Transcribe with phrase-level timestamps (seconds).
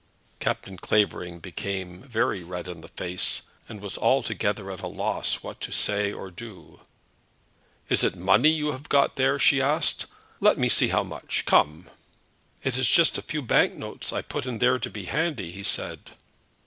[0.39, 5.61] Captain Clavering became very red in the face, and was altogether at a loss what
[5.61, 6.79] to say or do.
[7.87, 10.07] "Is it money you have got there?" she asked.
[10.39, 11.45] "Let me see how much.
[11.45, 11.87] Come."
[12.63, 15.63] "It is just a few bank notes I put in here to be handy," he
[15.63, 15.99] said.